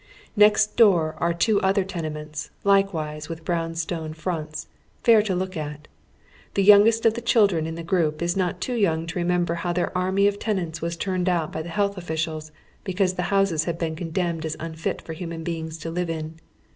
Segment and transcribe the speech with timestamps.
[0.35, 4.67] Next door are two other tenements, likewise with brown stone fronts,
[5.03, 5.87] fair to look at.
[6.55, 9.75] Tiie youngest of the children in the group is not too young to remember liow
[9.75, 12.51] their army of tenants was turned out by the health officers
[12.83, 16.39] because the houses had been condemned as unfit for human beings to live in.